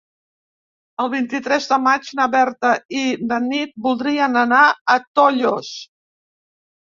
El 1.01 1.09
vint-i-tres 1.13 1.67
de 1.73 1.77
maig 1.87 2.07
na 2.19 2.25
Berta 2.35 2.71
i 3.01 3.03
na 3.31 3.39
Nit 3.49 3.75
voldrien 3.89 4.39
anar 4.45 4.63
a 4.95 4.95
Tollos. 5.21 5.71